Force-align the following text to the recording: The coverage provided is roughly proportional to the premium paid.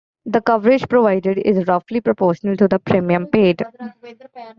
The 0.25 0.41
coverage 0.41 0.89
provided 0.89 1.37
is 1.37 1.67
roughly 1.67 2.01
proportional 2.01 2.55
to 2.57 2.67
the 2.67 2.79
premium 2.79 3.27
paid. 3.27 3.61